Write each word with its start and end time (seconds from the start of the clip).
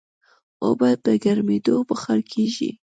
اوبه 0.65 0.89
په 1.03 1.11
ګرمېدو 1.23 1.75
بخار 1.89 2.19
کېږي. 2.31 2.69